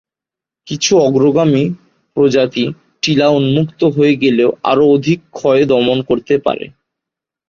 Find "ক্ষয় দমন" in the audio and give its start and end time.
5.31-5.97